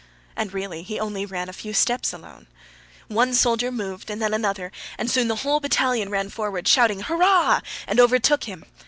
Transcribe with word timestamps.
And 0.35 0.51
really 0.51 0.81
he 0.81 0.99
only 0.99 1.27
ran 1.27 1.47
a 1.47 1.53
few 1.53 1.73
steps 1.75 2.11
alone. 2.11 2.47
One 3.07 3.35
soldier 3.35 3.71
moved 3.71 4.09
and 4.09 4.19
then 4.19 4.33
another 4.33 4.71
and 4.97 5.11
soon 5.11 5.27
the 5.27 5.35
whole 5.45 5.59
battalion 5.59 6.09
ran 6.09 6.29
forward 6.29 6.67
shouting 6.67 7.01
"Hurrah!" 7.03 7.59
and 7.85 7.99
overtook 7.99 8.45
him. 8.45 8.65